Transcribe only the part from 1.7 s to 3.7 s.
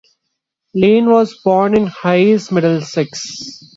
in Hayes, Middlesex.